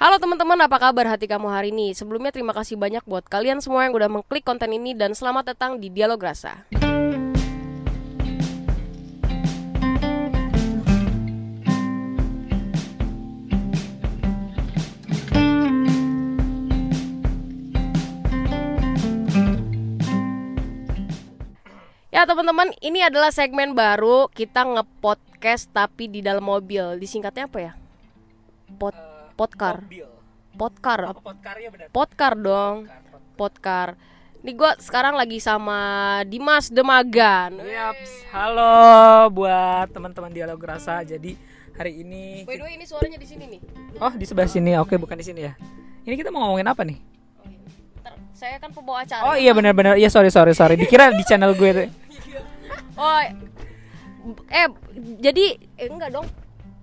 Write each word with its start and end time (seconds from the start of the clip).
Halo 0.00 0.16
teman-teman, 0.16 0.56
apa 0.64 0.80
kabar 0.80 1.12
hati 1.12 1.28
kamu 1.28 1.52
hari 1.52 1.76
ini? 1.76 1.92
Sebelumnya 1.92 2.32
terima 2.32 2.56
kasih 2.56 2.80
banyak 2.80 3.04
buat 3.04 3.20
kalian 3.28 3.60
semua 3.60 3.84
yang 3.84 3.92
udah 3.92 4.08
mengklik 4.08 4.48
konten 4.48 4.72
ini 4.72 4.96
dan 4.96 5.12
selamat 5.12 5.52
datang 5.52 5.76
di 5.76 5.92
Dialog 5.92 6.16
Rasa. 6.16 6.64
Ya 22.08 22.24
teman-teman, 22.24 22.72
ini 22.80 23.04
adalah 23.04 23.28
segmen 23.36 23.76
baru 23.76 24.32
kita 24.32 24.64
nge-podcast 24.64 25.68
tapi 25.76 26.08
di 26.08 26.24
dalam 26.24 26.48
mobil. 26.48 26.96
Disingkatnya 26.96 27.52
apa 27.52 27.58
ya? 27.60 27.72
Pod 28.80 29.09
podkarnya 30.60 31.68
benar? 31.72 31.88
Podcar 31.88 32.36
dong. 32.36 32.76
Podcar. 33.40 33.88
Ini 34.40 34.52
gue 34.56 34.70
sekarang 34.80 35.16
lagi 35.16 35.40
sama 35.40 36.20
Dimas 36.28 36.68
Demagan. 36.68 37.56
Yaps. 37.60 38.28
Halo 38.32 39.28
buat 39.32 39.88
teman-teman 39.92 40.28
dialog 40.32 40.60
rasa. 40.60 41.00
Jadi 41.04 41.36
hari 41.76 42.04
ini 42.04 42.44
By 42.44 42.60
the 42.60 42.64
way, 42.68 42.76
ini 42.76 42.84
suaranya 42.84 43.16
di 43.16 43.28
sini 43.28 43.44
nih. 43.56 43.60
Oh, 44.00 44.12
di 44.12 44.24
sebelah 44.28 44.48
sini. 44.48 44.76
Oke, 44.76 45.00
bukan 45.00 45.16
di 45.16 45.24
sini 45.24 45.40
ya. 45.48 45.56
Ini 46.04 46.14
kita 46.20 46.28
mau 46.28 46.44
ngomongin 46.44 46.68
apa 46.68 46.84
nih? 46.84 47.00
Ntar, 48.00 48.14
saya 48.36 48.56
kan 48.60 48.72
pembawa 48.72 49.04
acara. 49.04 49.24
Oh 49.24 49.36
iya 49.36 49.56
benar-benar. 49.56 49.96
Iya 49.96 50.12
sorry 50.12 50.28
sorry 50.28 50.52
sorry. 50.52 50.76
Dikira 50.76 51.12
di 51.16 51.24
channel 51.24 51.56
gue 51.56 51.70
tuh. 51.72 51.88
Oh, 53.00 53.16
eh 54.52 54.68
jadi 55.24 55.56
eh, 55.80 55.88
enggak 55.88 56.12
dong. 56.12 56.28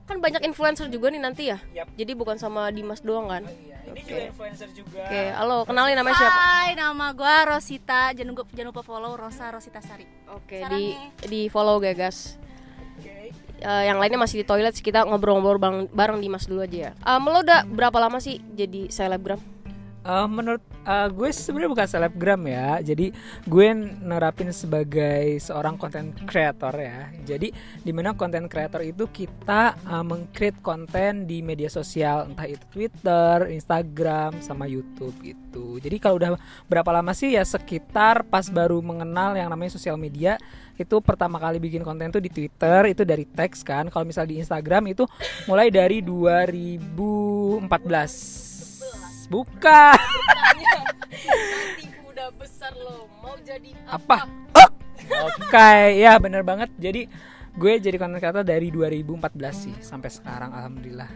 Kan 0.08 0.24
banyak 0.24 0.42
influencer 0.48 0.88
juga 0.88 1.12
nih 1.12 1.20
nanti 1.20 1.52
ya. 1.52 1.60
Yap. 1.76 1.92
Jadi 2.00 2.12
bukan 2.16 2.40
sama 2.40 2.72
Dimas 2.72 3.04
doang 3.04 3.28
kan. 3.28 3.44
Iya, 3.44 3.78
ini 3.92 4.02
juga 4.08 4.24
influencer 4.32 4.70
juga. 4.72 5.04
Oke, 5.04 5.24
halo, 5.36 5.58
kenalin 5.68 6.00
namanya 6.00 6.16
siapa? 6.16 6.40
Hai, 6.40 6.70
nama 6.80 7.12
gua 7.12 7.36
Rosita. 7.52 8.16
Jangan 8.16 8.32
lupa, 8.32 8.48
jangan 8.56 8.70
lupa 8.72 8.82
follow 8.88 9.14
Rosa 9.20 9.52
Rosita 9.52 9.84
Sari. 9.84 10.08
Oke, 10.32 10.64
Sarangnya. 10.64 11.12
di 11.28 11.28
di 11.28 11.42
follow 11.52 11.84
ya, 11.84 11.92
guys. 11.92 12.40
Oke. 12.96 13.36
Eh, 13.58 13.84
yang 13.84 14.00
lainnya 14.00 14.16
masih 14.16 14.42
di 14.42 14.46
toilet 14.48 14.72
sih, 14.80 14.86
kita 14.86 15.04
ngobrol-ngobrol 15.04 15.60
bareng, 15.60 15.80
bareng 15.92 16.24
Dimas 16.24 16.48
dulu 16.48 16.64
aja 16.64 16.78
ya. 16.88 16.92
Um, 17.04 17.28
lo 17.28 17.44
udah 17.44 17.68
berapa 17.68 18.00
lama 18.00 18.24
sih 18.24 18.40
jadi 18.56 18.88
selebgram? 18.88 19.44
Eh, 20.08 20.28
menurut 20.32 20.64
eh, 20.88 21.12
gue 21.12 21.28
sebenarnya 21.36 21.72
bukan 21.76 21.88
selebgram 21.92 22.40
ya. 22.48 22.80
Jadi 22.80 23.12
gue 23.44 23.68
nerapin 24.08 24.48
sebagai 24.56 25.36
seorang 25.44 25.76
content 25.76 26.16
creator 26.24 26.72
ya. 26.80 27.12
Jadi 27.28 27.52
di 27.84 27.92
mana 27.92 28.16
content 28.16 28.48
creator 28.48 28.88
itu 28.88 29.12
kita 29.12 29.76
eh, 29.76 30.04
meng-create 30.08 30.64
konten 30.64 31.28
di 31.28 31.44
media 31.44 31.68
sosial 31.68 32.32
entah 32.32 32.48
itu 32.48 32.64
Twitter, 32.72 33.52
Instagram, 33.52 34.40
sama 34.40 34.64
YouTube 34.64 35.12
gitu. 35.20 35.76
Jadi 35.84 36.00
kalau 36.00 36.24
udah 36.24 36.40
berapa 36.72 36.88
lama 36.96 37.12
sih 37.12 37.36
ya 37.36 37.44
sekitar 37.44 38.24
pas 38.32 38.48
baru 38.48 38.80
mengenal 38.80 39.36
yang 39.36 39.52
namanya 39.52 39.76
sosial 39.76 40.00
media 40.00 40.40
itu 40.80 41.04
pertama 41.04 41.36
kali 41.36 41.60
bikin 41.60 41.84
konten 41.84 42.16
tuh 42.16 42.24
di 42.24 42.32
Twitter 42.32 42.96
itu 42.96 43.04
dari 43.04 43.28
teks 43.28 43.60
kan. 43.60 43.92
Kalau 43.92 44.08
misal 44.08 44.24
di 44.24 44.40
Instagram 44.40 44.88
itu 44.88 45.04
mulai 45.52 45.68
dari 45.68 46.00
2014. 46.00 48.47
Bukan. 49.28 50.00
Nanti 51.12 51.86
udah 52.08 52.32
besar 52.40 52.72
lo 52.80 53.12
mau 53.20 53.36
jadi 53.44 53.76
apa? 53.88 54.24
Oh! 54.56 54.70
Oke, 55.08 56.00
ya 56.00 56.16
bener 56.20 56.48
banget. 56.48 56.72
Jadi 56.80 57.12
gue 57.58 57.74
jadi 57.80 57.98
konten 58.00 58.24
creator 58.24 58.44
dari 58.48 58.72
2014 58.72 59.28
sih 59.52 59.76
sampai 59.84 60.08
sekarang 60.12 60.52
alhamdulillah. 60.56 61.12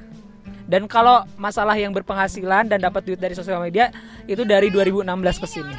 Dan 0.68 0.88
kalau 0.88 1.24
masalah 1.36 1.76
yang 1.76 1.92
berpenghasilan 1.92 2.68
dan 2.72 2.80
dapat 2.80 3.04
duit 3.04 3.20
dari 3.20 3.36
sosial 3.36 3.60
media 3.60 3.92
itu 4.28 4.44
dari 4.48 4.72
2016 4.72 5.44
ke 5.44 5.48
sini. 5.48 5.76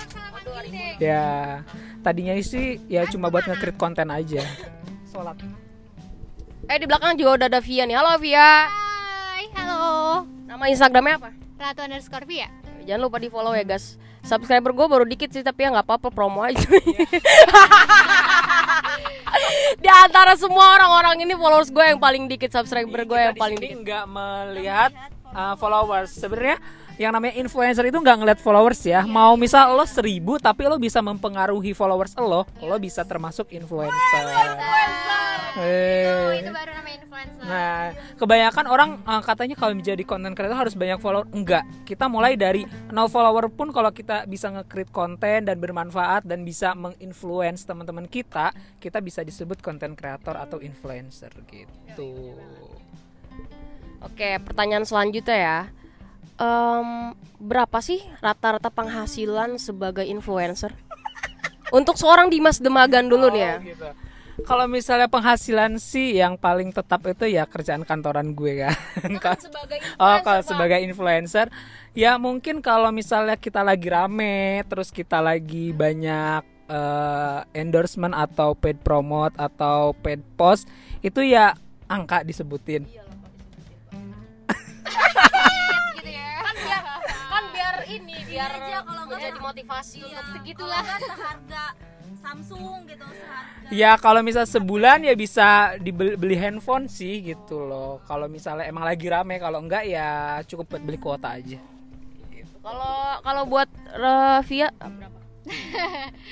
Ya, 1.00 1.60
tadinya 2.04 2.36
sih 2.40 2.80
ya 2.88 3.08
cuma 3.08 3.32
buat 3.32 3.48
nge-create 3.48 3.80
konten 3.80 4.08
aja. 4.12 4.44
Sholat. 5.08 5.40
Eh 6.68 6.78
di 6.78 6.86
belakang 6.88 7.16
juga 7.16 7.44
udah 7.44 7.46
ada 7.52 7.60
Via 7.60 7.84
nih. 7.88 7.96
Halo 7.96 8.16
Via. 8.20 8.68
Hai, 8.68 9.48
halo. 9.56 10.24
Nama 10.46 10.64
Instagramnya 10.68 11.16
apa? 11.18 11.30
Ratu 11.62 11.86
underscore 11.86 12.26
Via. 12.26 12.50
Jangan 12.82 13.06
lupa 13.06 13.22
di 13.22 13.30
follow 13.30 13.54
ya 13.54 13.62
guys. 13.62 13.94
Subscriber 14.26 14.74
gue 14.74 14.86
baru 14.90 15.06
dikit 15.06 15.30
sih 15.30 15.46
tapi 15.46 15.62
ya 15.62 15.70
nggak 15.70 15.86
apa-apa 15.86 16.10
promo 16.10 16.42
aja. 16.42 16.58
di 19.82 19.90
antara 19.90 20.34
semua 20.34 20.74
orang-orang 20.74 21.22
ini 21.22 21.38
followers 21.38 21.70
gue 21.70 21.84
yang 21.94 22.02
paling 22.02 22.26
dikit, 22.26 22.50
subscriber 22.50 23.06
gue 23.06 23.18
yang 23.30 23.38
paling 23.38 23.58
dikit. 23.62 23.78
nggak 23.78 24.04
melihat 24.10 24.90
uh, 25.30 25.54
followers. 25.54 26.10
Sebenarnya 26.10 26.58
yang 26.98 27.14
namanya 27.14 27.38
influencer 27.38 27.86
itu 27.86 27.98
nggak 27.98 28.16
ngeliat 28.18 28.40
followers 28.42 28.82
ya. 28.82 29.06
Mau 29.06 29.38
misal 29.38 29.78
lo 29.78 29.86
seribu 29.86 30.42
tapi 30.42 30.66
lo 30.66 30.82
bisa 30.82 30.98
mempengaruhi 30.98 31.74
followers 31.78 32.18
lo, 32.18 32.42
lo 32.58 32.76
bisa 32.82 33.06
termasuk 33.06 33.54
influencer. 33.54 33.94
Eh. 35.58 36.40
itu 36.40 36.48
baru 36.48 36.70
namanya 36.72 36.96
influencer. 37.04 37.44
Nah, 37.44 37.92
kebanyakan 38.16 38.64
orang 38.70 38.90
uh, 39.04 39.20
katanya 39.20 39.56
kalau 39.58 39.74
menjadi 39.76 40.02
content 40.06 40.32
creator 40.32 40.56
harus 40.56 40.72
banyak 40.72 40.96
follower. 40.96 41.28
Enggak, 41.34 41.64
kita 41.84 42.08
mulai 42.08 42.40
dari 42.40 42.64
no 42.88 43.04
follower 43.10 43.52
pun 43.52 43.68
kalau 43.68 43.92
kita 43.92 44.24
bisa 44.24 44.48
nge-create 44.48 44.88
konten 44.88 45.44
dan 45.44 45.56
bermanfaat 45.60 46.24
dan 46.24 46.46
bisa 46.46 46.72
menginfluence 46.72 47.68
teman-teman 47.68 48.08
kita, 48.08 48.56
kita 48.80 48.98
bisa 49.04 49.20
disebut 49.20 49.60
content 49.60 49.92
creator 49.92 50.38
atau 50.40 50.56
influencer 50.62 51.30
gitu. 51.52 52.36
Oke, 54.02 54.40
pertanyaan 54.42 54.82
selanjutnya 54.82 55.38
ya. 55.38 55.58
Em, 56.40 57.14
berapa 57.38 57.78
sih 57.78 58.02
rata-rata 58.18 58.72
penghasilan 58.72 59.60
sebagai 59.62 60.02
influencer? 60.02 60.74
Untuk 61.78 61.94
seorang 62.00 62.32
Dimas 62.32 62.58
Demagan 62.58 63.06
dulu 63.06 63.30
nih 63.30 63.42
ya. 63.42 63.54
Oh, 63.54 63.62
gitu. 63.62 63.88
Kalau 64.42 64.64
misalnya 64.64 65.12
penghasilan 65.12 65.76
sih 65.76 66.16
yang 66.16 66.40
paling 66.40 66.72
tetap 66.72 67.04
itu 67.04 67.28
ya 67.28 67.44
kerjaan 67.44 67.84
kantoran 67.84 68.32
gue 68.32 68.64
kan. 68.64 68.72
sebagai 69.36 69.78
Oh, 70.02 70.16
kalau 70.24 70.40
sebagai 70.40 70.80
influencer, 70.80 71.52
ya 71.92 72.16
mungkin 72.16 72.64
kalau 72.64 72.88
misalnya 72.88 73.36
kita 73.36 73.60
lagi 73.60 73.92
rame, 73.92 74.64
terus 74.66 74.88
kita 74.88 75.20
lagi 75.20 75.76
banyak 75.76 76.42
eh, 76.72 77.40
endorsement 77.52 78.16
atau 78.16 78.56
paid 78.56 78.80
promote 78.80 79.36
atau 79.36 79.92
paid 80.00 80.24
post, 80.40 80.64
itu 81.04 81.20
ya 81.20 81.52
angka 81.86 82.24
disebutin. 82.24 82.88
gitu 82.88 83.04
ya. 86.08 86.40
kan 86.46 86.56
biar 86.56 86.82
kan 87.30 87.44
biar 87.52 87.74
ini 87.84 88.16
biar 88.26 88.48
aja 88.48 88.80
kalau 88.80 89.02
nggak 89.06 89.20
jadi 89.20 89.40
motivasi 89.40 89.98
untuk 90.08 90.24
segitulah 90.32 90.82
seharga 90.98 91.91
Samsung 92.18 92.86
gitu 92.86 93.04
seharga. 93.08 93.68
Ya 93.70 93.92
kalau 93.96 94.20
misal 94.20 94.44
sebulan 94.44 95.02
ya 95.02 95.14
bisa 95.14 95.46
dibeli 95.78 96.14
beli 96.14 96.36
handphone 96.36 96.86
sih 96.86 97.22
gitu 97.22 97.60
loh. 97.60 97.98
Kalau 98.04 98.26
misalnya 98.26 98.64
emang 98.64 98.82
lagi 98.82 99.06
rame, 99.06 99.36
kalau 99.36 99.58
enggak 99.58 99.84
ya 99.84 100.08
cukup 100.44 100.66
buat 100.70 100.82
beli 100.82 100.98
kuota 100.98 101.34
aja. 101.34 101.58
Kalau 102.62 102.94
kalau 103.20 103.42
buat 103.44 103.66
eh, 103.90 104.38
Via 104.46 104.68
berapa? 104.70 105.18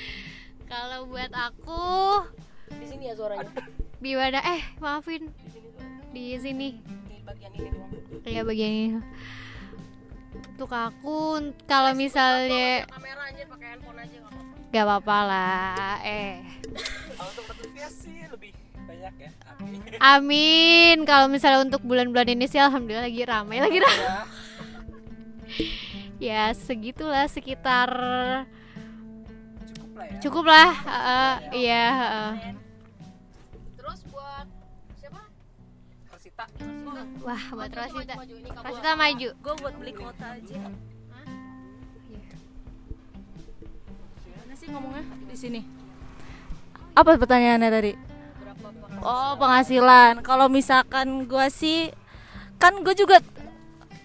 Kalau 0.65 1.03
buat 1.05 1.27
aku 1.29 1.83
Di 2.71 2.85
sini 2.87 3.11
ya 3.11 3.13
suaranya. 3.13 3.51
di 3.99 4.15
mana 4.15 4.39
eh 4.39 4.63
maafin 4.79 5.27
di 6.09 6.39
sini 6.39 6.79
Di 6.79 7.19
bagian 7.21 7.51
ini 7.53 7.69
doang. 7.69 7.91
ya 8.25 8.41
bagian 8.41 8.71
ini 8.71 8.89
untuk 10.61 10.77
aku 10.77 11.41
kalau 11.65 11.97
misalnya 11.97 12.85
Kamera 12.85 13.33
aja 13.33 13.49
pakai 13.49 13.67
handphone 13.73 13.97
aja 13.97 14.13
nggak 14.13 14.29
apa-apa. 14.29 14.69
gak 14.69 14.83
apa-apa 14.85 15.17
lah 15.25 15.95
eh 16.05 16.33
Kalau 17.17 17.29
untuk 17.33 17.45
notifikasi 17.49 17.97
sih 17.97 18.17
lebih 18.29 18.53
banyak 18.85 19.13
ya. 19.17 19.31
amin 19.97 21.01
kalau 21.01 21.33
misalnya 21.33 21.65
untuk 21.65 21.81
bulan-bulan 21.81 22.29
ini 22.29 22.45
sih 22.45 22.61
alhamdulillah 22.61 23.09
lagi 23.09 23.25
ramai 23.25 23.57
lagi 23.57 23.81
ramai 23.81 24.05
ya 26.21 26.53
segitulah 26.53 27.25
sekitar 27.25 27.89
Cukup 29.65 29.97
lah 29.97 30.05
ya. 30.05 30.19
cukup 30.21 30.45
lah 30.45 30.69
iya 31.57 31.85
eh. 31.89 32.31
Terus 32.37 32.60
Rosita. 36.41 37.01
wah 37.21 37.43
buat 37.53 37.71
Rosita. 37.73 38.13
Rosita 38.65 38.89
maju. 38.97 39.29
Gue 39.37 39.53
buat 39.61 39.75
beli 39.77 39.93
kota 39.93 40.25
aja. 40.37 40.61
Gimana 44.25 44.53
sih 44.57 44.67
ngomongnya 44.73 45.03
di 45.29 45.37
sini? 45.37 45.61
Apa 46.97 47.15
pertanyaannya 47.17 47.69
tadi? 47.69 47.93
Oh 49.01 49.33
penghasilan. 49.37 50.21
Kalau 50.25 50.47
misalkan 50.49 51.25
gue 51.29 51.47
sih 51.53 51.89
kan 52.61 52.77
gue 52.81 52.93
juga 52.97 53.21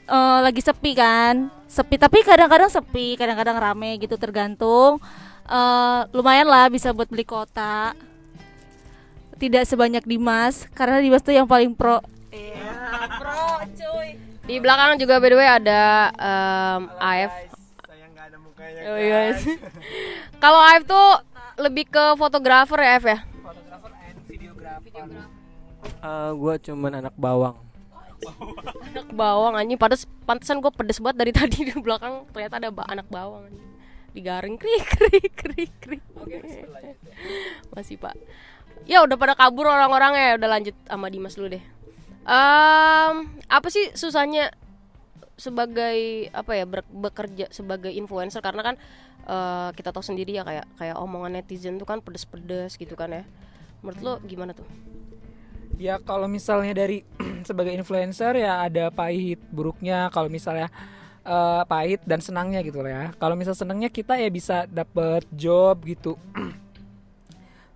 eh, 0.08 0.38
lagi 0.44 0.60
sepi 0.60 0.92
kan? 0.96 1.48
Sepi 1.66 1.96
tapi 1.96 2.20
kadang-kadang 2.22 2.70
sepi 2.70 3.16
kadang-kadang 3.16 3.56
rame 3.56 3.96
gitu 4.00 4.20
tergantung. 4.20 5.00
Eh, 5.46 6.00
lumayan 6.12 6.48
lah 6.48 6.68
bisa 6.68 6.92
buat 6.92 7.08
beli 7.08 7.24
kota 7.24 7.96
tidak 9.36 9.68
sebanyak 9.68 10.04
Dimas 10.08 10.64
karena 10.72 10.96
Dimas 11.00 11.20
tuh 11.20 11.36
yang 11.36 11.44
paling 11.44 11.76
pro 11.76 12.00
Iya, 12.30 12.74
pro 13.18 13.42
cuy 13.72 14.08
Di 14.46 14.56
belakang 14.62 14.98
juga 14.98 15.18
by 15.18 15.28
the 15.30 15.36
way 15.36 15.48
ada 15.48 15.82
em, 16.14 16.82
AF. 16.96 17.32
Saya 17.82 18.06
nggak 18.14 18.24
ada 18.30 18.38
mukanya. 18.38 18.80
Oh, 18.86 18.98
iya. 18.98 19.18
Kalau 20.42 20.60
AF 20.62 20.82
tuh 20.86 21.06
lebih 21.58 21.90
ke 21.90 22.04
fotografer 22.14 22.78
ya, 22.78 22.92
F 22.98 23.04
ya? 23.06 23.18
Fotografer 23.42 23.90
and 24.06 24.18
videographer. 24.30 25.02
Eh, 25.98 26.30
gua 26.38 26.54
cuman 26.62 26.92
anak 27.02 27.14
bawang. 27.18 27.58
Anak 28.94 29.10
bawang 29.12 29.54
anjing, 29.58 29.78
pantes 29.78 30.06
pantesan 30.24 30.62
gue 30.62 30.72
pedes 30.72 30.98
banget 31.02 31.16
dari 31.20 31.32
tadi 31.42 31.58
di 31.66 31.74
belakang 31.74 32.26
ternyata 32.30 32.58
ada 32.62 32.70
ba- 32.70 32.86
anak 32.86 33.06
bawang 33.10 33.50
anjing. 33.50 33.66
Digaring 34.14 34.56
krik 34.56 34.86
krik 34.94 35.32
krik 35.34 35.72
krik. 35.82 36.02
Masih, 37.74 37.98
Pak. 37.98 38.14
Ya 38.86 39.02
udah 39.02 39.18
pada 39.18 39.34
kabur 39.34 39.66
orang-orangnya, 39.66 40.38
udah 40.38 40.48
lanjut 40.48 40.76
sama 40.86 41.10
Dimas 41.10 41.34
dulu 41.34 41.58
deh. 41.58 41.64
Em, 42.26 43.14
apa 43.46 43.68
sih 43.70 43.94
susahnya 43.94 44.50
sebagai 45.38 46.26
apa 46.34 46.58
ya 46.58 46.66
bekerja 46.90 47.46
sebagai 47.54 47.94
influencer 47.94 48.42
karena 48.42 48.66
kan 48.66 48.74
eh, 49.30 49.70
kita 49.78 49.94
tahu 49.94 50.02
sendiri 50.02 50.34
ya 50.34 50.42
kayak 50.42 50.66
kayak 50.74 50.96
omongan 50.98 51.38
netizen 51.38 51.78
tuh 51.78 51.86
kan 51.86 52.02
pedes-pedes 52.02 52.74
gitu 52.74 52.98
kan 52.98 53.14
ya. 53.14 53.22
Menurut 53.86 54.02
lo 54.02 54.14
gimana 54.26 54.58
tuh? 54.58 54.66
Ya 55.78 56.02
kalau 56.02 56.26
misalnya 56.26 56.74
dari 56.74 57.06
sebagai 57.48 57.70
influencer 57.78 58.42
ya 58.42 58.66
ada 58.66 58.90
pahit 58.90 59.38
buruknya. 59.54 60.10
Kalau 60.10 60.26
misalnya 60.26 60.66
eh, 61.22 61.62
pahit 61.62 62.02
dan 62.10 62.18
senangnya 62.18 62.58
gitu 62.66 62.82
ya. 62.82 63.14
Kalau 63.22 63.38
misal 63.38 63.54
senangnya 63.54 63.86
kita 63.86 64.18
ya 64.18 64.26
bisa 64.34 64.66
dapet 64.66 65.22
job 65.30 65.78
gitu. 65.86 66.18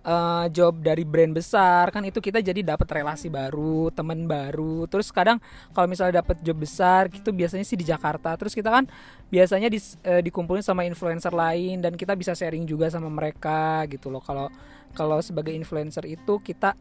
Eh, 0.01 0.45
job 0.49 0.81
dari 0.81 1.05
brand 1.05 1.29
besar 1.29 1.93
kan 1.93 2.01
itu 2.01 2.17
kita 2.17 2.41
jadi 2.41 2.65
dapat 2.65 2.89
relasi 2.89 3.29
baru, 3.29 3.93
teman 3.93 4.25
baru. 4.25 4.89
Terus 4.89 5.13
kadang 5.13 5.37
kalau 5.77 5.85
misalnya 5.85 6.25
dapat 6.25 6.41
job 6.41 6.57
besar 6.57 7.05
gitu 7.13 7.29
biasanya 7.29 7.61
sih 7.61 7.77
di 7.77 7.85
Jakarta. 7.85 8.33
Terus 8.33 8.57
kita 8.57 8.73
kan 8.73 8.89
biasanya 9.29 9.69
dis- 9.69 10.01
eh, 10.01 10.25
dikumpulin 10.25 10.65
sama 10.65 10.89
influencer 10.89 11.29
lain 11.29 11.85
dan 11.85 11.93
kita 11.93 12.17
bisa 12.17 12.33
sharing 12.33 12.65
juga 12.65 12.89
sama 12.89 13.13
mereka 13.13 13.85
gitu 13.93 14.09
loh. 14.09 14.25
Kalau 14.25 14.49
kalau 14.97 15.21
sebagai 15.21 15.53
influencer 15.53 16.09
itu 16.09 16.41
kita 16.41 16.73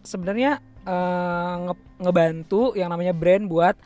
sebenarnya 0.00 0.56
eh, 0.88 1.54
nge- 1.68 2.00
ngebantu 2.00 2.72
yang 2.80 2.88
namanya 2.88 3.12
brand 3.12 3.44
buat 3.44 3.76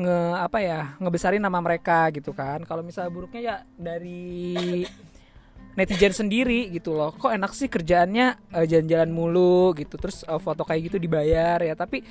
nge 0.00 0.18
apa 0.40 0.58
ya 0.64 0.80
ngebesarin 0.96 1.44
nama 1.44 1.60
mereka 1.60 2.08
gitu 2.10 2.34
kan 2.34 2.58
kalau 2.66 2.82
misalnya 2.82 3.14
buruknya 3.14 3.40
ya 3.44 3.56
dari 3.78 4.82
netizen 5.74 6.14
sendiri 6.14 6.70
gitu 6.70 6.94
loh. 6.94 7.14
Kok 7.14 7.34
enak 7.34 7.52
sih 7.54 7.70
kerjaannya 7.70 8.54
eh, 8.54 8.66
jalan-jalan 8.66 9.10
mulu 9.10 9.74
gitu 9.78 9.98
terus 9.98 10.22
eh, 10.26 10.40
foto 10.40 10.62
kayak 10.62 10.90
gitu 10.90 10.96
dibayar 11.02 11.58
ya. 11.62 11.74
Tapi 11.74 12.02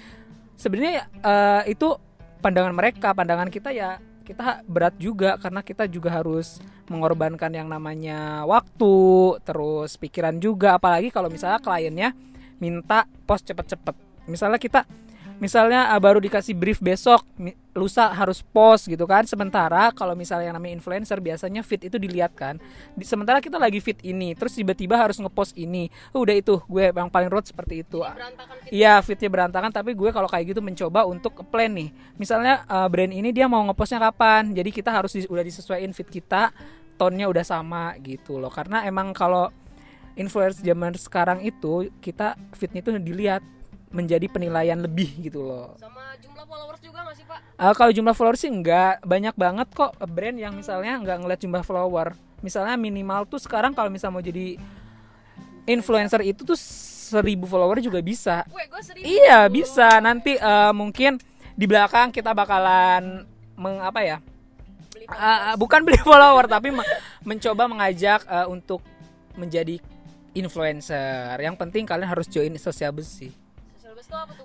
sebenarnya 0.55 0.91
ya, 1.03 1.05
eh, 1.07 1.73
itu 1.75 1.95
pandangan 2.43 2.75
mereka 2.75 3.15
pandangan 3.15 3.47
kita 3.47 3.71
ya 3.71 3.99
kita 4.23 4.63
berat 4.67 4.95
juga 4.95 5.35
karena 5.35 5.59
kita 5.59 5.83
juga 5.91 6.07
harus 6.11 6.63
mengorbankan 6.87 7.51
yang 7.51 7.67
namanya 7.67 8.47
waktu 8.47 8.95
terus 9.43 9.99
pikiran 9.99 10.39
juga. 10.39 10.79
Apalagi 10.79 11.11
kalau 11.11 11.27
misalnya 11.27 11.59
kliennya 11.59 12.15
minta 12.59 13.03
post 13.27 13.47
cepet-cepet. 13.51 13.95
Misalnya 14.31 14.59
kita 14.59 14.87
misalnya 15.43 15.91
ah, 15.91 15.99
baru 15.99 16.23
dikasih 16.23 16.55
brief 16.55 16.79
besok 16.79 17.27
lusa 17.75 18.07
harus 18.15 18.39
post 18.39 18.87
gitu 18.87 19.03
kan. 19.03 19.27
Sementara 19.27 19.91
kalau 19.91 20.15
misalnya 20.15 20.47
yang 20.47 20.55
namanya 20.55 20.79
influencer 20.79 21.19
biasanya 21.19 21.59
fit 21.67 21.83
itu 21.83 21.99
dilihat 21.99 22.31
kan. 22.31 22.55
Di- 22.95 23.03
sementara 23.03 23.43
kita 23.43 23.59
lagi 23.59 23.83
fit 23.83 23.99
ini 24.07 24.31
terus 24.39 24.55
tiba-tiba 24.55 24.95
harus 24.95 25.19
ngepost 25.19 25.59
ini. 25.59 25.91
Udah 26.15 26.31
itu 26.31 26.63
gue 26.63 26.95
yang 26.95 27.11
paling 27.11 27.27
road 27.27 27.43
seperti 27.43 27.83
itu. 27.83 27.99
Iya 28.71 29.03
fitnya 29.03 29.27
berantakan 29.27 29.75
tapi 29.75 29.91
gue 29.91 30.09
kalau 30.15 30.31
kayak 30.31 30.55
gitu 30.55 30.61
mencoba 30.63 31.03
untuk 31.03 31.43
plan 31.51 31.75
nih. 31.75 31.91
Misalnya 32.15 32.63
uh, 32.71 32.87
brand 32.87 33.11
ini 33.11 33.35
dia 33.35 33.51
mau 33.51 33.59
ngepostnya 33.67 33.99
kapan? 33.99 34.55
Jadi 34.55 34.69
kita 34.71 34.95
harus 34.95 35.11
di- 35.11 35.27
udah 35.27 35.43
disesuaikan 35.43 35.91
fit 35.91 36.07
kita 36.07 36.55
tone-nya 36.95 37.27
udah 37.27 37.43
sama 37.43 37.97
gitu 37.99 38.39
loh. 38.39 38.53
Karena 38.53 38.85
emang 38.87 39.11
kalau 39.11 39.49
influencer 40.13 40.61
zaman 40.61 40.93
sekarang 40.93 41.41
itu 41.41 41.89
kita 41.97 42.37
fitnya 42.53 42.85
itu 42.85 43.01
dilihat 43.01 43.41
menjadi 43.93 44.25
penilaian 44.25 44.81
lebih 44.81 45.07
gitu 45.21 45.45
loh 45.45 45.77
Sama 45.77 46.17
jumlah 46.17 46.45
followers 46.49 46.81
juga 46.81 46.99
gak 47.05 47.15
sih, 47.15 47.25
Pak? 47.29 47.39
Uh, 47.61 47.73
kalau 47.77 47.91
jumlah 47.93 48.15
follower 48.17 48.37
sih 48.37 48.49
enggak 48.49 48.99
banyak 49.05 49.35
banget 49.37 49.67
kok 49.71 49.93
brand 50.09 50.35
yang 50.35 50.57
misalnya 50.57 50.97
nggak 50.99 51.17
ngeliat 51.21 51.39
jumlah 51.39 51.63
follower. 51.63 52.17
Misalnya 52.43 52.75
minimal 52.75 53.23
tuh 53.29 53.39
sekarang 53.39 53.71
kalau 53.71 53.87
misalnya 53.87 54.19
mau 54.19 54.25
jadi 54.25 54.59
influencer 55.63 56.27
itu 56.27 56.43
tuh 56.43 56.59
seribu 56.59 57.47
follower 57.47 57.79
juga 57.79 58.03
bisa. 58.03 58.43
Serius. 58.83 59.05
Iya 59.05 59.47
bisa. 59.47 60.01
Nanti 60.03 60.35
uh, 60.35 60.75
mungkin 60.75 61.21
di 61.55 61.65
belakang 61.69 62.11
kita 62.11 62.33
bakalan 62.35 63.23
meng 63.55 63.79
apa 63.79 64.01
ya? 64.03 64.17
Uh, 65.07 65.55
bukan 65.55 65.85
beli 65.85 65.99
follower 66.07 66.49
tapi 66.49 66.73
me- 66.73 66.89
mencoba 67.23 67.69
mengajak 67.69 68.25
uh, 68.27 68.49
untuk 68.49 68.83
menjadi 69.39 69.79
influencer. 70.33 71.37
Yang 71.39 71.55
penting 71.61 71.85
kalian 71.85 72.09
harus 72.09 72.27
join 72.27 72.51
Sosiabus 72.57 73.07
sih. 73.07 73.42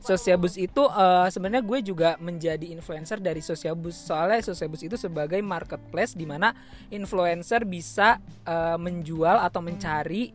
Sosiabus 0.03 0.55
itu 0.57 0.83
eh, 0.89 1.29
sebenarnya 1.31 1.65
gue 1.65 1.79
juga 1.83 2.11
menjadi 2.19 2.67
influencer 2.71 3.19
dari 3.19 3.43
Sosiabus. 3.43 3.95
Soalnya 3.95 4.43
Sosiabus 4.43 4.85
itu 4.87 4.97
sebagai 4.97 5.39
marketplace 5.43 6.15
di 6.15 6.25
mana 6.25 6.55
influencer 6.89 7.65
bisa 7.65 8.23
eh, 8.47 8.79
menjual 8.79 9.43
atau 9.43 9.61
mencari 9.61 10.33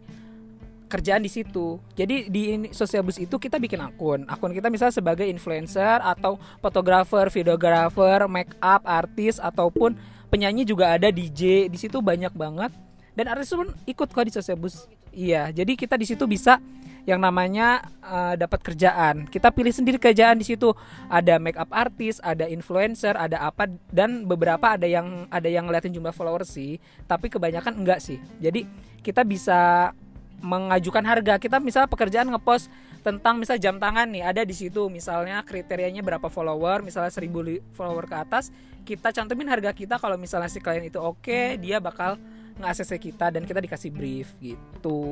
kerjaan 0.93 1.25
di 1.25 1.31
situ. 1.33 1.81
Jadi 1.97 2.29
di 2.29 2.69
Sosiabus 2.69 3.17
itu 3.17 3.41
kita 3.41 3.57
bikin 3.57 3.81
akun. 3.81 4.29
Akun 4.29 4.53
kita 4.53 4.69
misalnya 4.69 4.93
sebagai 4.93 5.25
influencer 5.25 5.97
atau 6.05 6.37
fotografer, 6.61 7.33
videografer, 7.33 8.29
make 8.29 8.53
up 8.61 8.85
artis 8.85 9.41
ataupun 9.41 9.97
penyanyi 10.29 10.61
juga 10.61 10.93
ada 10.93 11.09
DJ. 11.09 11.65
Di 11.65 11.81
situ 11.81 11.97
banyak 11.97 12.37
banget 12.37 12.69
dan 13.17 13.25
artis 13.29 13.49
pun 13.49 13.73
ikut 13.89 14.09
kok 14.09 14.25
di 14.25 14.33
Sosiabus. 14.33 14.85
Iya, 15.13 15.53
jadi 15.53 15.73
kita 15.77 15.97
di 15.97 16.05
situ 16.09 16.25
bisa 16.25 16.57
yang 17.03 17.19
namanya 17.19 17.83
eh, 17.99 18.35
dapat 18.39 18.63
kerjaan. 18.63 19.27
Kita 19.27 19.51
pilih 19.51 19.71
sendiri 19.75 19.99
kerjaan 19.99 20.39
di 20.39 20.47
situ. 20.47 20.71
Ada 21.11 21.39
make 21.39 21.59
up 21.59 21.71
artis, 21.71 22.23
ada 22.23 22.47
influencer, 22.47 23.15
ada 23.19 23.43
apa 23.43 23.67
dan 23.91 24.23
beberapa 24.23 24.75
ada 24.75 24.87
yang 24.87 25.27
ada 25.27 25.47
yang 25.51 25.67
ngeliatin 25.67 25.91
jumlah 25.91 26.15
followers 26.15 26.55
sih, 26.55 26.79
tapi 27.07 27.27
kebanyakan 27.27 27.83
enggak 27.83 27.99
sih. 27.99 28.19
Jadi 28.39 28.63
kita 29.03 29.27
bisa 29.27 29.91
mengajukan 30.43 31.03
harga. 31.03 31.39
Kita 31.39 31.59
misalnya 31.59 31.91
pekerjaan 31.91 32.27
ngepost 32.31 32.67
tentang 33.03 33.35
misal 33.35 33.59
jam 33.59 33.75
tangan 33.83 34.07
nih 34.07 34.23
ada 34.23 34.41
di 34.47 34.55
situ 34.55 34.87
misalnya 34.87 35.43
kriterianya 35.43 35.99
berapa 35.99 36.31
follower 36.31 36.87
misalnya 36.87 37.11
1000 37.11 37.27
li- 37.43 37.59
follower 37.75 38.07
ke 38.07 38.15
atas 38.15 38.47
kita 38.87 39.11
cantumin 39.11 39.51
harga 39.51 39.75
kita 39.75 39.99
kalau 39.99 40.15
misalnya 40.15 40.47
si 40.47 40.63
klien 40.63 40.87
itu 40.87 41.03
oke 41.03 41.59
dia 41.59 41.83
bakal 41.83 42.15
nge-ACC 42.63 43.11
kita 43.11 43.27
dan 43.27 43.43
kita 43.43 43.59
dikasih 43.59 43.91
brief 43.91 44.31
gitu 44.39 45.03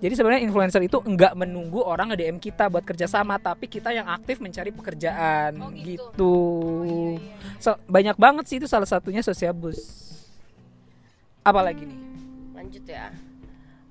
jadi 0.00 0.14
sebenarnya 0.16 0.42
influencer 0.42 0.80
itu 0.80 0.98
enggak 1.04 1.36
menunggu 1.36 1.84
orang 1.84 2.10
nge-DM 2.10 2.40
kita 2.40 2.66
buat 2.66 2.82
kerjasama 2.82 3.36
tapi 3.36 3.68
kita 3.68 3.92
yang 3.92 4.08
aktif 4.08 4.40
mencari 4.40 4.72
pekerjaan 4.72 5.60
Oh, 5.60 5.68
gitu. 5.70 6.08
gitu, 6.16 6.34
So, 7.60 7.76
banyak 7.84 8.16
banget 8.16 8.44
sih 8.48 8.56
itu 8.56 8.64
salah 8.64 8.88
satunya 8.88 9.20
Sosiabus 9.20 9.76
apalagi 11.40 11.84
nih 11.84 12.00
Lanjut 12.52 12.84
ya. 12.84 13.08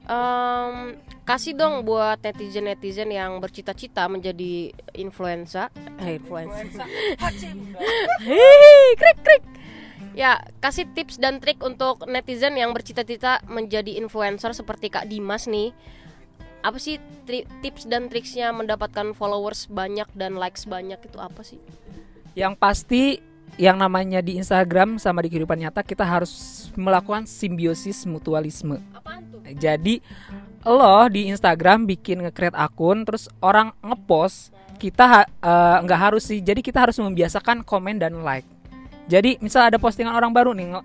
Em, 0.06 0.94
kasih 1.22 1.54
dong 1.54 1.82
buat 1.82 2.22
netizen-netizen 2.22 3.10
yang 3.10 3.38
bercita-cita 3.38 4.06
menjadi 4.06 4.70
influencer. 4.94 5.70
Eh, 6.02 6.18
influencer. 6.18 6.86
Krik 8.98 9.18
krik. 9.22 9.44
Ya, 10.18 10.42
kasih 10.60 10.90
tips 10.98 11.22
dan 11.22 11.38
trik 11.38 11.62
untuk 11.62 12.04
netizen 12.10 12.58
yang 12.58 12.74
bercita-cita 12.74 13.46
menjadi 13.46 13.96
influencer 14.02 14.52
seperti 14.58 14.90
Kak 14.90 15.08
Dimas 15.08 15.46
nih. 15.46 15.72
Apa 16.60 16.76
sih 16.76 17.00
tri- 17.24 17.48
tips 17.64 17.88
dan 17.88 18.12
triksnya 18.12 18.52
mendapatkan 18.52 19.16
followers 19.16 19.70
banyak 19.72 20.10
dan 20.18 20.36
likes 20.36 20.68
banyak 20.68 21.00
itu 21.00 21.18
apa 21.22 21.40
sih? 21.46 21.62
Yang 22.36 22.54
pasti 22.60 23.04
yang 23.56 23.80
namanya 23.80 24.20
di 24.20 24.38
Instagram 24.38 25.00
sama 25.00 25.24
di 25.24 25.32
kehidupan 25.32 25.60
nyata 25.60 25.84
kita 25.84 26.04
harus 26.04 26.68
melakukan 26.76 27.24
simbiosis 27.24 28.04
mutualisme. 28.04 28.84
Apaan 28.92 29.24
tuh? 29.32 29.40
Jadi 29.56 30.04
lo 30.68 31.08
di 31.08 31.32
Instagram 31.32 31.88
bikin 31.88 32.28
nge-create 32.28 32.60
akun 32.60 33.08
terus 33.08 33.32
orang 33.40 33.72
ngepost 33.80 34.52
kita 34.80 35.28
eh, 35.28 35.78
nggak 35.84 36.00
harus 36.00 36.28
sih. 36.28 36.44
Jadi 36.44 36.60
kita 36.60 36.88
harus 36.88 37.00
membiasakan 37.00 37.64
komen 37.64 38.04
dan 38.04 38.20
like. 38.20 38.59
Jadi 39.10 39.42
misal 39.42 39.74
ada 39.74 39.82
postingan 39.82 40.14
orang 40.14 40.30
baru 40.30 40.54
nih 40.54 40.80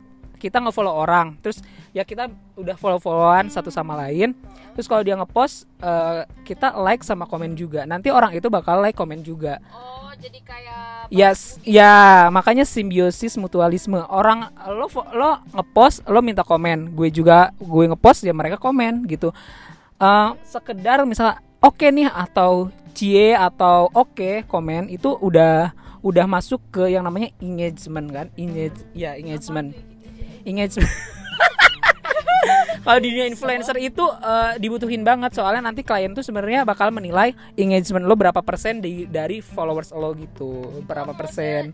kita 0.44 0.60
nge-follow 0.60 0.92
orang 0.92 1.40
terus 1.40 1.64
ya 1.96 2.04
kita 2.04 2.28
udah 2.60 2.76
follow-followan 2.76 3.48
satu 3.48 3.72
sama 3.72 3.96
lain 3.96 4.36
terus 4.76 4.84
kalau 4.84 5.00
dia 5.00 5.16
ngepost 5.16 5.64
eh, 5.80 6.28
kita 6.44 6.76
like 6.84 7.00
sama 7.00 7.24
komen 7.24 7.56
juga 7.56 7.88
nanti 7.88 8.12
orang 8.12 8.36
itu 8.36 8.52
bakal 8.52 8.84
like 8.84 8.92
komen 8.92 9.24
juga 9.24 9.56
Oh, 9.72 10.12
jadi 10.20 10.38
kayak 10.44 10.84
Yes, 11.12 11.60
ya 11.60 12.26
makanya 12.32 12.64
simbiosis 12.64 13.36
mutualisme. 13.36 14.00
Orang 14.08 14.48
lo 14.72 14.88
lo 15.12 15.36
ngepost, 15.52 16.00
lo 16.08 16.24
minta 16.24 16.40
komen, 16.40 16.96
gue 16.96 17.12
juga 17.12 17.52
gue 17.60 17.84
ngepost 17.92 18.24
ya 18.24 18.32
mereka 18.32 18.56
komen 18.56 19.04
gitu. 19.04 19.28
Eh 20.00 20.28
sekedar 20.48 21.04
misalnya 21.04 21.44
oke 21.60 21.84
nih 21.92 22.08
atau 22.08 22.72
cie 22.96 23.36
atau 23.36 23.92
oke 23.92 24.48
komen 24.48 24.88
itu 24.88 25.12
udah 25.12 25.76
udah 26.04 26.28
masuk 26.28 26.60
ke 26.68 26.92
yang 26.92 27.00
namanya 27.00 27.32
engagement 27.40 28.12
kan? 28.12 28.26
Engage 28.36 28.76
ya 28.92 29.16
engagement. 29.16 29.72
Engagement. 30.44 30.92
Kalau 32.84 33.00
di 33.00 33.08
dunia 33.16 33.24
influencer 33.32 33.80
itu 33.80 34.04
eh, 34.04 34.60
dibutuhin 34.60 35.00
banget. 35.00 35.32
Soalnya 35.32 35.72
nanti 35.72 35.80
klien 35.80 36.12
tuh 36.12 36.20
sebenarnya 36.20 36.68
bakal 36.68 36.92
menilai 36.92 37.32
engagement 37.56 38.04
lo 38.04 38.12
berapa 38.12 38.44
persen 38.44 38.84
di, 38.84 39.08
dari 39.08 39.40
followers 39.40 39.96
lo 39.96 40.12
gitu. 40.12 40.84
Berapa 40.84 41.16
persen. 41.16 41.72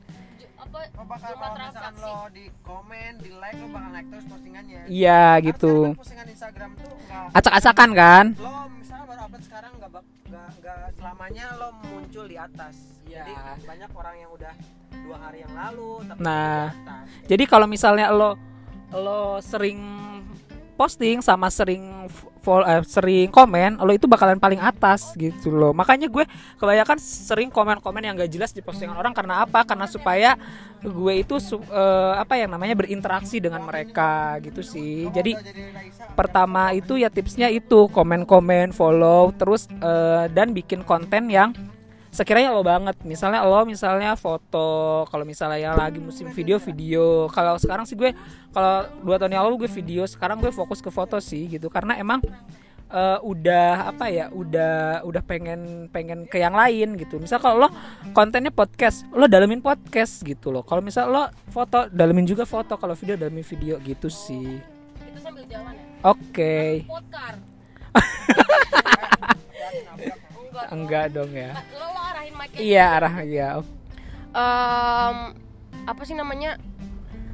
apa 0.60 1.02
bakal 1.02 1.34
kalau 1.34 1.56
misalkan 1.56 1.94
lo 1.99 2.16
di 2.30 2.44
komen, 2.62 3.12
di 3.18 3.32
like 3.34 3.58
lo 3.58 3.66
bakal 3.75 3.90
like 3.90 4.06
terus 4.12 4.26
postingannya. 4.28 4.80
iya 4.87 5.40
gitu. 5.42 5.96
kan 5.96 5.99
postingan 5.99 6.28
Instagram 6.30 6.70
tuh 6.78 6.92
acak-acakan 7.32 7.90
kan? 7.96 8.25
lo 8.38 8.68
misalnya 8.78 9.04
baru 9.08 9.20
upload 9.26 9.42
sekarang 9.50 9.72
selamanya 11.00 11.57
lo 11.57 11.69
muncul 11.88 12.28
di 12.28 12.37
atas. 12.37 13.00
Iya. 13.09 13.25
Jadi 13.25 13.33
banyak 13.64 13.90
orang 13.97 14.14
yang 14.21 14.30
udah 14.37 14.54
dua 15.00 15.16
hari 15.16 15.38
yang 15.40 15.54
lalu 15.57 15.90
tapi 16.04 16.21
Nah. 16.21 16.69
di 16.69 16.76
atas. 16.85 17.04
Jadi 17.25 17.45
kalau 17.49 17.64
misalnya 17.64 18.07
lo 18.12 18.37
lo 18.92 19.40
sering 19.40 19.80
posting 20.76 21.25
sama 21.25 21.49
sering 21.49 22.04
fol- 22.40 22.66
eh, 22.66 22.82
sering 22.85 23.28
komen, 23.28 23.80
lo 23.80 23.92
itu 23.92 24.09
bakalan 24.09 24.40
paling 24.40 24.61
atas 24.61 25.12
gitu 25.16 25.52
loh. 25.52 25.73
Makanya 25.76 26.09
gue 26.09 26.25
kebanyakan 26.56 26.99
sering 27.00 27.49
komen-komen 27.52 28.02
yang 28.02 28.16
gak 28.16 28.32
jelas 28.32 28.50
di 28.50 28.64
postingan 28.64 28.97
orang 28.97 29.12
karena 29.12 29.44
apa? 29.44 29.64
Karena 29.64 29.87
supaya 29.87 30.35
gue 30.80 31.14
itu 31.20 31.37
eh, 31.52 32.14
apa 32.16 32.40
yang 32.40 32.50
namanya 32.52 32.75
berinteraksi 32.76 33.38
dengan 33.38 33.62
mereka 33.64 34.40
gitu 34.40 34.64
sih. 34.64 35.09
Jadi 35.12 35.37
pertama 36.16 36.73
itu 36.73 36.97
ya 36.97 37.12
tipsnya 37.12 37.52
itu 37.52 37.88
komen-komen, 37.92 38.73
follow, 38.73 39.32
terus 39.37 39.68
eh, 39.68 40.25
dan 40.32 40.56
bikin 40.56 40.82
konten 40.82 41.28
yang 41.28 41.52
sekiranya 42.11 42.50
lo 42.50 42.67
banget. 42.67 42.99
Misalnya 43.07 43.47
lo 43.47 43.62
misalnya 43.62 44.19
foto 44.19 45.07
kalau 45.09 45.25
misalnya 45.25 45.59
yang 45.62 45.79
lagi 45.79 46.02
musim 46.02 46.29
video 46.35 46.59
video. 46.59 47.31
Kalau 47.31 47.57
sekarang 47.57 47.87
sih 47.87 47.95
gue 47.95 48.12
kalau 48.50 48.87
dua 49.07 49.17
tahun 49.17 49.38
yang 49.38 49.47
lalu 49.47 49.67
gue 49.67 49.71
video 49.71 50.02
sekarang 50.05 50.43
gue 50.43 50.50
fokus 50.50 50.83
ke 50.83 50.90
foto 50.90 51.17
sih 51.23 51.47
gitu. 51.47 51.71
Karena 51.71 51.95
emang 51.97 52.19
eh, 52.90 53.19
udah 53.23 53.95
apa 53.95 54.11
ya 54.11 54.26
udah 54.35 55.07
udah 55.07 55.23
pengen 55.23 55.87
pengen 55.95 56.26
ke 56.26 56.43
yang 56.43 56.59
lain 56.59 56.99
gitu. 56.99 57.23
Misal 57.23 57.38
kalau 57.38 57.67
lo 57.67 57.69
kontennya 58.11 58.50
podcast 58.50 59.07
lo 59.14 59.31
dalemin 59.31 59.62
podcast 59.62 60.26
gitu 60.26 60.50
loh. 60.50 60.67
Kalau 60.67 60.83
misal 60.83 61.09
lo 61.09 61.31
foto 61.55 61.87
dalemin 61.88 62.26
juga 62.26 62.43
foto. 62.43 62.75
Kalau 62.75 62.99
video 62.99 63.14
dalemin 63.14 63.47
video 63.47 63.79
gitu 63.79 64.11
sih. 64.11 64.59
Itu 64.99 65.19
sambil 65.23 65.47
jalan 65.47 65.79
ya? 65.79 65.85
Oke 66.11 66.85
enggak 70.69 70.71
enggak 70.76 71.05
dong 71.17 71.31
ya. 71.33 71.52
Lo, 71.73 71.87
lo 71.88 72.00
arahin 72.12 72.35
mic 72.37 72.50
iya 72.61 72.85
arah 73.00 73.14
ya 73.25 73.49
Em, 74.31 75.17
apa 75.90 76.02
sih 76.07 76.14
namanya? 76.14 76.55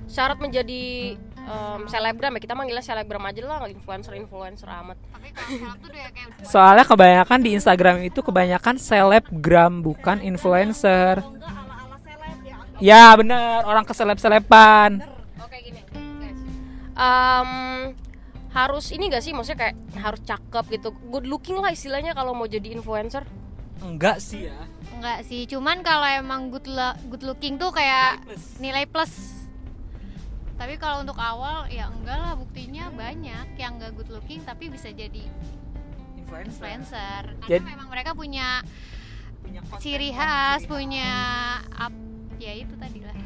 Syarat 0.07 0.41
menjadi 0.41 1.17
em, 1.21 1.81
selebgram 1.91 2.33
ya 2.37 2.41
kita 2.41 2.55
manggilnya 2.57 2.81
selebgram 2.81 3.21
aja 3.27 3.41
lah 3.45 3.57
nggak 3.61 3.73
influencer 3.77 4.13
influencer 4.17 4.69
amat. 4.71 4.97
Tapi 5.13 5.29
kalau 5.35 5.49
seleb 5.53 5.79
tuh 5.83 5.89
udah 5.93 6.03
kayak 6.15 6.29
Soalnya 6.47 6.85
kebanyakan 6.89 7.39
di 7.45 7.51
Instagram 7.53 7.97
itu 8.07 8.21
kebanyakan 8.25 8.75
selebgram 8.81 9.85
bukan 9.85 10.25
influencer. 10.25 11.21
Ya 12.81 13.13
bener 13.17 13.65
orang 13.65 13.85
gini. 15.65 15.81
Guys 15.93 16.41
Em, 16.97 17.51
harus 18.57 18.89
ini 18.89 19.07
gak 19.07 19.21
sih 19.21 19.31
maksudnya 19.31 19.61
kayak 19.63 19.77
harus 19.95 20.21
cakep 20.23 20.65
gitu 20.73 20.89
good 21.07 21.25
looking 21.25 21.55
lah 21.55 21.69
istilahnya 21.69 22.11
kalau 22.11 22.33
mau 22.33 22.49
jadi 22.49 22.73
influencer 22.73 23.21
Enggak 23.77 24.19
sih 24.19 24.49
ya. 24.49 24.57
enggak 24.89 25.21
sih. 25.23 25.45
Cuman 25.45 25.85
kalau 25.85 26.09
emang 26.09 26.49
good 26.49 26.65
lo- 26.65 26.97
good 27.07 27.21
looking 27.21 27.61
tuh 27.61 27.69
kayak 27.69 28.25
nilai 28.57 28.89
plus. 28.89 29.37
Tapi 30.57 30.81
kalau 30.81 31.05
untuk 31.05 31.21
awal 31.21 31.69
ya 31.69 31.93
enggak 31.93 32.17
lah 32.17 32.33
buktinya 32.33 32.89
banyak 32.89 33.53
yang 33.55 33.77
enggak 33.77 33.93
good 33.93 34.09
looking 34.09 34.41
tapi 34.41 34.73
bisa 34.73 34.89
jadi 34.89 35.21
influencer. 36.17 37.37
Karena 37.37 37.47
Jadi- 37.47 37.69
memang 37.69 37.89
mereka 37.93 38.17
punya 38.17 38.65
ciri 39.77 40.11
khas, 40.11 40.65
punya 40.65 41.13
up 41.71 41.93
ya 42.39 42.57
itu 42.57 42.73
tadi 42.75 43.05
lah. 43.05 43.17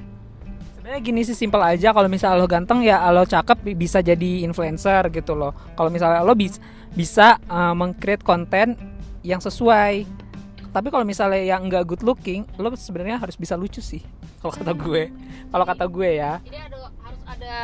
Sebenarnya 0.81 1.05
gini 1.05 1.21
sih 1.29 1.37
simpel 1.37 1.61
aja 1.61 1.93
kalau 1.93 2.09
misalnya 2.09 2.41
lo 2.41 2.49
ganteng 2.49 2.81
ya 2.81 3.05
lo 3.13 3.29
cakep 3.29 3.61
bi- 3.61 3.77
bisa 3.77 4.01
jadi 4.01 4.49
influencer 4.49 5.13
gitu 5.13 5.37
loh. 5.37 5.53
Kalau 5.77 5.93
misalnya 5.93 6.25
lo 6.25 6.33
bis, 6.33 6.57
bisa 6.97 7.37
uh, 7.53 7.77
meng-create 7.77 8.25
konten 8.25 8.81
yang 9.21 9.45
sesuai. 9.45 10.09
Tapi 10.73 10.89
kalau 10.89 11.05
misalnya 11.05 11.45
yang 11.45 11.69
enggak 11.69 11.85
good 11.85 12.01
looking, 12.01 12.49
lo 12.57 12.73
sebenarnya 12.73 13.21
harus 13.21 13.37
bisa 13.37 13.61
lucu 13.61 13.85
sih. 13.85 14.01
Kalau 14.41 14.57
kata 14.57 14.73
gue. 14.73 15.13
Kalau 15.53 15.65
kata 15.69 15.85
gue 15.85 16.11
ya. 16.17 16.41
jadi 16.49 16.59
ada 16.65 16.89
harus 17.05 17.23
ada 17.29 17.55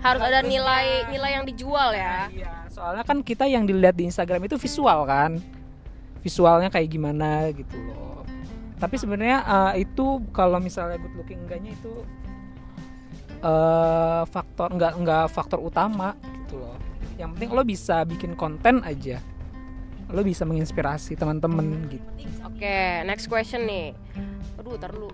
harus 0.00 0.22
ada 0.24 0.40
nilai 0.40 1.04
nilai 1.12 1.30
yang 1.36 1.44
dijual 1.44 1.92
ya 1.92 2.32
Iya, 2.32 2.52
soalnya 2.72 3.04
kan 3.04 3.20
kita 3.20 3.44
yang 3.44 3.68
dilihat 3.68 4.00
di 4.00 4.08
Instagram 4.08 4.48
itu 4.48 4.56
visual 4.56 5.04
kan. 5.04 5.36
Visualnya 6.24 6.72
kayak 6.72 6.88
gimana 6.88 7.52
gitu 7.52 7.76
loh. 7.84 8.24
Tapi 8.80 8.96
sebenarnya 8.96 9.44
eh, 9.44 9.84
itu 9.84 10.24
kalau 10.32 10.56
misalnya 10.56 10.96
good 10.96 11.20
looking 11.20 11.44
enggaknya 11.44 11.76
itu 11.76 12.00
eh 13.46 14.22
faktor 14.26 14.74
enggak 14.74 14.98
enggak 14.98 15.24
faktor 15.30 15.62
utama 15.62 16.18
gitu 16.42 16.58
loh. 16.58 16.74
Yang 17.14 17.38
penting 17.38 17.50
lo 17.54 17.62
bisa 17.62 18.02
bikin 18.02 18.34
konten 18.34 18.82
aja. 18.82 19.22
Lo 20.10 20.26
bisa 20.26 20.42
menginspirasi 20.42 21.14
teman-teman 21.14 21.86
gitu. 21.90 22.06
oke 22.46 22.78
next 23.04 23.26
question 23.26 23.66
nih 23.66 23.90
aduh 24.56 24.78
tar 24.78 24.94
dulu 24.94 25.12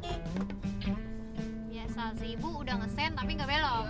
Biasa 1.73 2.13
sih 2.21 2.39
ibu 2.39 2.63
udah 2.63 2.77
ngesen 2.81 3.13
tapi 3.19 3.31
nggak 3.37 3.49
belok. 3.49 3.87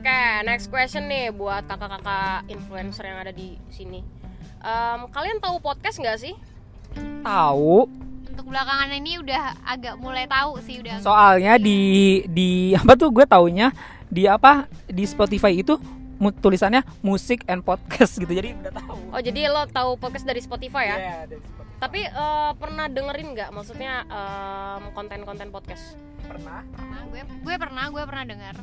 Oke, 0.00 0.24
next 0.48 0.72
question 0.72 1.12
nih 1.12 1.28
buat 1.28 1.68
kakak-kakak 1.68 2.48
influencer 2.48 3.04
yang 3.04 3.20
ada 3.20 3.36
di 3.36 3.60
sini. 3.68 4.00
Em, 4.64 5.00
kalian 5.12 5.44
tahu 5.44 5.60
podcast 5.60 6.00
nggak 6.00 6.16
sih? 6.16 6.32
Tahu 7.20 7.84
Untuk 8.30 8.46
belakangan 8.48 8.90
ini 8.94 9.18
udah 9.18 9.42
agak 9.62 9.94
mulai 9.98 10.24
tahu 10.24 10.62
sih 10.62 10.80
udah. 10.80 11.02
soalnya 11.02 11.58
di 11.58 11.78
di 12.30 12.72
apa 12.78 12.94
tuh 12.94 13.10
gue 13.10 13.26
taunya 13.26 13.74
di 14.06 14.26
apa 14.26 14.66
di 14.86 15.04
Spotify 15.04 15.54
itu 15.54 15.76
mu- 16.16 16.34
tulisannya 16.34 16.82
musik 17.00 17.42
and 17.46 17.62
podcast 17.62 18.16
gitu. 18.16 18.30
Jadi 18.30 18.54
udah 18.54 18.72
tahu. 18.72 18.98
Oh, 19.10 19.20
jadi 19.20 19.50
lo 19.50 19.66
tahu 19.66 19.96
podcast 19.96 20.26
dari 20.26 20.40
Spotify 20.40 20.84
ya? 20.86 20.96
Iya, 20.96 21.18
dari 21.26 21.42
Spotify. 21.42 21.78
Tapi 21.80 22.00
eh, 22.04 22.50
pernah 22.60 22.86
dengerin 22.86 23.28
nggak? 23.32 23.50
Maksudnya 23.50 24.04
em, 24.04 24.82
konten-konten 24.92 25.48
podcast? 25.48 25.96
pernah 26.20 26.62
Pernah, 26.70 27.00
gue 27.10 27.22
gue 27.26 27.54
pernah 27.58 27.84
gue 27.90 28.02
pernah 28.06 28.24
dengar. 28.28 28.54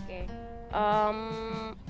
Oke. 0.00 0.43
Em, 0.74 1.18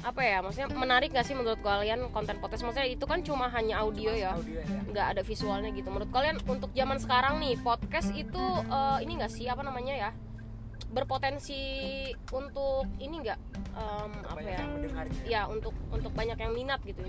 apa 0.04 0.20
ya? 0.20 0.44
Maksudnya 0.44 0.68
menarik 0.76 1.08
nggak 1.16 1.24
sih 1.24 1.32
menurut 1.32 1.56
kalian 1.64 2.12
konten 2.12 2.36
podcast? 2.36 2.68
Maksudnya 2.68 2.84
itu 2.92 3.08
kan 3.08 3.24
cuma 3.24 3.48
hanya 3.48 3.80
audio 3.80 4.12
ya, 4.12 4.36
audio 4.36 4.60
ya. 4.60 4.66
nggak 4.92 5.06
ada 5.16 5.22
visualnya 5.24 5.72
gitu. 5.72 5.88
Menurut 5.88 6.12
kalian 6.12 6.36
untuk 6.44 6.68
zaman 6.76 7.00
sekarang 7.00 7.40
nih 7.40 7.56
podcast 7.64 8.12
itu 8.12 8.44
eh, 8.68 8.98
ini 9.00 9.12
nggak 9.16 9.32
sih 9.32 9.48
apa 9.48 9.64
namanya 9.64 9.96
ya? 9.96 10.10
Berpotensi 10.92 12.12
untuk 12.28 12.84
ini 13.00 13.24
nggak? 13.24 13.40
Em, 13.74 14.12
apa 14.28 14.40
ya? 14.44 14.60
ya 15.24 15.40
untuk 15.48 15.72
untuk 15.88 16.12
banyak 16.12 16.36
yang 16.38 16.52
minat 16.52 16.78
gitu 16.84 17.02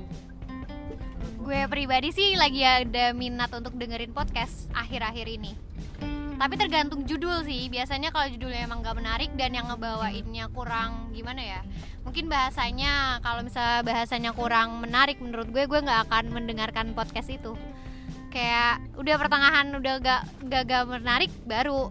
Gue 1.46 1.62
pribadi 1.70 2.10
sih 2.10 2.34
lagi 2.34 2.66
ada 2.66 3.14
minat 3.14 3.54
untuk 3.54 3.78
dengerin 3.78 4.16
podcast 4.16 4.72
akhir-akhir 4.74 5.28
ini. 5.28 5.54
Tapi 6.36 6.54
tergantung 6.60 7.08
judul 7.08 7.48
sih. 7.48 7.72
Biasanya 7.72 8.12
kalau 8.12 8.28
judulnya 8.28 8.68
emang 8.68 8.84
gak 8.84 9.00
menarik 9.00 9.32
dan 9.40 9.56
yang 9.56 9.72
ngebawainnya 9.72 10.52
kurang 10.52 11.16
gimana 11.16 11.42
ya? 11.42 11.62
Mungkin 12.04 12.28
bahasanya 12.28 13.24
kalau 13.24 13.42
misalnya 13.42 13.82
bahasanya 13.82 14.32
kurang 14.36 14.84
menarik 14.84 15.18
menurut 15.24 15.48
gue, 15.50 15.64
gue 15.66 15.80
nggak 15.80 16.12
akan 16.12 16.30
mendengarkan 16.30 16.92
podcast 16.92 17.32
itu. 17.32 17.56
Kayak 18.30 18.84
udah 19.00 19.16
pertengahan 19.16 19.72
udah 19.72 19.94
gak 20.04 20.22
gak, 20.46 20.64
gak 20.68 20.84
menarik 20.92 21.32
baru 21.48 21.90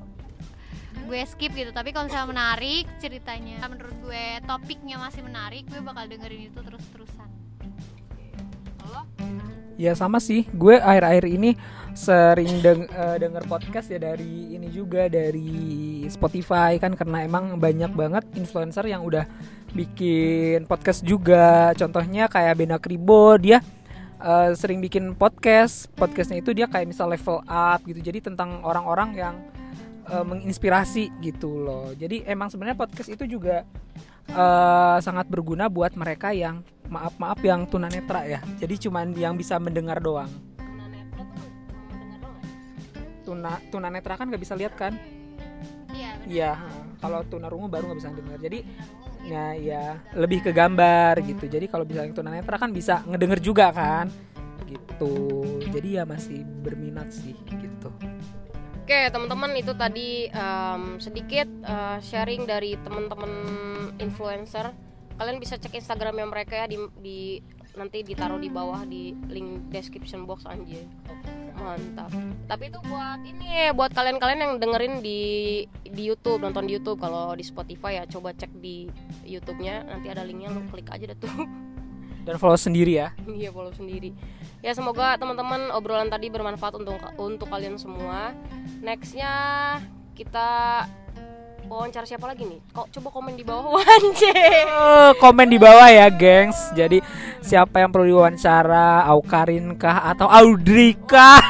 gue 1.04 1.20
skip 1.28 1.52
gitu. 1.52 1.72
Tapi 1.72 1.92
kalau 1.92 2.08
misalnya 2.08 2.28
menarik 2.32 2.84
ceritanya, 3.00 3.64
menurut 3.68 3.96
gue 4.04 4.24
topiknya 4.48 4.96
masih 4.96 5.20
menarik, 5.24 5.68
gue 5.68 5.80
bakal 5.84 6.08
dengerin 6.08 6.48
itu 6.52 6.60
terus-terusan. 6.60 7.28
Lo? 8.88 9.04
Ya 9.74 9.90
sama 9.98 10.22
sih, 10.22 10.46
gue 10.54 10.78
akhir-akhir 10.78 11.26
ini 11.26 11.58
sering 11.98 12.62
deng 12.62 12.86
eh, 12.86 13.16
denger 13.18 13.42
podcast 13.50 13.90
ya 13.90 13.98
dari 13.98 14.54
ini 14.54 14.70
juga 14.70 15.10
dari 15.10 16.06
Spotify 16.06 16.78
kan 16.78 16.94
karena 16.94 17.26
emang 17.26 17.58
banyak 17.58 17.90
banget 17.90 18.22
influencer 18.38 18.86
yang 18.86 19.02
udah 19.02 19.26
bikin 19.74 20.70
podcast 20.70 21.02
juga. 21.02 21.74
Contohnya 21.74 22.30
kayak 22.30 22.54
Bena 22.54 22.78
Kribo, 22.78 23.34
dia 23.34 23.58
eh, 24.22 24.54
sering 24.54 24.78
bikin 24.78 25.10
podcast. 25.18 25.90
Podcastnya 25.98 26.38
itu 26.38 26.54
dia 26.54 26.70
kayak 26.70 26.94
misal 26.94 27.10
level 27.10 27.42
up 27.42 27.82
gitu. 27.82 27.98
Jadi 27.98 28.30
tentang 28.30 28.62
orang-orang 28.62 29.10
yang 29.18 29.34
eh, 30.08 30.24
menginspirasi 30.24 31.10
gitu 31.24 31.60
loh. 31.60 31.92
Jadi 31.96 32.24
emang 32.28 32.48
sebenarnya 32.52 32.78
podcast 32.78 33.10
itu 33.10 33.24
juga 33.26 33.64
eh, 34.28 34.98
sangat 35.00 35.26
berguna 35.28 35.68
buat 35.68 35.96
mereka 35.96 36.32
yang 36.32 36.64
maaf 36.88 37.16
maaf 37.16 37.40
yang 37.40 37.64
tunanetra 37.68 38.24
ya. 38.28 38.40
Jadi 38.60 38.88
cuman 38.88 39.12
yang 39.16 39.34
bisa 39.36 39.56
mendengar 39.60 40.00
doang. 40.00 40.30
tuna 43.24 43.56
tunanetra 43.72 44.20
kan 44.20 44.28
nggak 44.28 44.44
bisa 44.44 44.52
lihat 44.52 44.76
kan 44.76 44.92
Iya. 45.94 46.10
Iya, 46.26 46.52
kalau 46.98 47.22
tunarungu 47.24 47.70
baru 47.70 47.94
nggak 47.94 48.00
bisa 48.02 48.10
dengar. 48.10 48.38
Jadi 48.42 48.58
ya 49.24 49.56
ya 49.56 49.82
lebih 50.18 50.44
ke 50.44 50.50
gambar 50.50 51.22
gitu. 51.22 51.46
Jadi 51.46 51.66
kalau 51.70 51.86
bisa 51.86 52.04
yang 52.04 52.12
tunanetra 52.12 52.56
kan 52.58 52.74
bisa 52.74 53.00
ngedenger 53.06 53.40
juga 53.40 53.70
kan. 53.70 54.10
Gitu. 54.66 55.14
Jadi 55.70 55.88
ya 55.96 56.04
masih 56.04 56.42
berminat 56.42 57.14
sih 57.14 57.36
gitu. 57.46 57.88
Oke 58.84 59.08
teman-teman 59.08 59.56
itu 59.56 59.72
tadi 59.72 60.28
em, 60.28 61.00
sedikit 61.00 61.48
eh, 61.64 61.98
sharing 62.04 62.44
dari 62.44 62.76
teman-teman 62.76 63.32
influencer. 63.96 64.76
Kalian 65.16 65.40
bisa 65.40 65.56
cek 65.56 65.72
Instagramnya 65.72 66.28
mereka 66.28 66.52
ya 66.60 66.68
di, 66.68 66.76
di 67.00 67.40
nanti 67.80 68.04
ditaruh 68.04 68.36
di 68.36 68.52
bawah 68.52 68.84
di 68.84 69.16
link 69.32 69.72
description 69.72 70.28
box 70.28 70.44
anjir. 70.44 70.84
Mantap. 71.56 72.12
Tapi 72.44 72.68
itu 72.68 72.76
buat 72.84 73.24
ini 73.24 73.72
buat 73.72 73.88
kalian-kalian 73.96 74.40
yang 74.44 74.54
dengerin 74.60 75.00
di 75.00 75.20
di 75.80 76.02
YouTube 76.04 76.44
nonton 76.44 76.68
di 76.68 76.76
YouTube 76.76 77.00
kalau 77.00 77.32
di 77.32 77.40
Spotify 77.40 77.96
ya 77.96 78.04
coba 78.04 78.36
cek 78.36 78.52
di 78.60 78.84
YouTube-nya 79.24 79.88
nanti 79.88 80.12
ada 80.12 80.28
linknya 80.28 80.52
lu 80.52 80.60
klik 80.68 80.92
aja 80.92 81.08
deh 81.08 81.16
tuh. 81.16 81.32
Dan 82.24 82.40
follow 82.40 82.56
sendiri 82.56 82.98
ya. 82.98 83.12
Iya 83.28 83.52
follow 83.52 83.72
sendiri. 83.76 84.16
Ya 84.64 84.72
semoga 84.72 85.20
teman-teman 85.20 85.68
obrolan 85.76 86.08
tadi 86.08 86.32
bermanfaat 86.32 86.80
untuk 86.80 86.96
untuk 87.20 87.52
kalian 87.52 87.76
semua. 87.76 88.32
Nextnya 88.80 89.32
kita 90.16 90.84
wawancara 91.68 92.08
siapa 92.08 92.24
lagi 92.28 92.48
nih? 92.48 92.60
Kok 92.72 92.88
coba 92.96 93.08
komen 93.12 93.34
di 93.36 93.44
bawah 93.44 93.84
anjir. 94.00 94.32
Eh, 94.64 95.12
komen 95.20 95.48
di 95.52 95.58
bawah 95.60 95.88
ya, 95.88 96.08
gengs. 96.08 96.72
Jadi 96.72 97.04
siapa 97.44 97.84
yang 97.84 97.92
perlu 97.92 98.08
diwawancara? 98.08 99.04
Aukarin 99.08 99.76
kah 99.76 100.08
atau 100.12 100.28
Audrey 100.28 100.96
kah? 100.96 101.40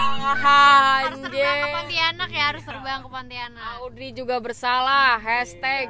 Harus 0.45 1.23
terbang 1.23 1.59
ke. 1.63 1.69
Pontianak 1.71 2.31
ya, 2.31 2.45
harus 2.51 2.65
terbang 2.67 2.99
ke 3.03 3.09
Pontianak. 3.11 3.71
Audrey 3.79 4.11
juga 4.11 4.43
bersalah. 4.43 5.19
Hashtag. 5.23 5.87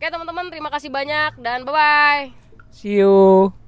Oke 0.00 0.06
teman-teman 0.08 0.48
terima 0.48 0.70
kasih 0.72 0.88
banyak 0.88 1.36
dan 1.42 1.66
bye 1.66 1.74
bye. 1.74 2.22
See 2.70 3.02
you. 3.02 3.59